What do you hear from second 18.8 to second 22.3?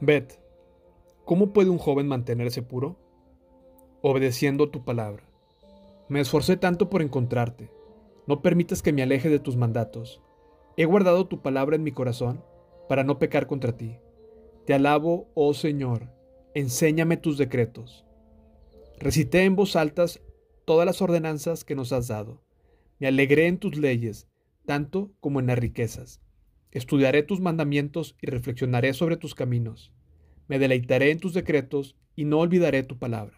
Recité en voz altas todas las ordenanzas que nos has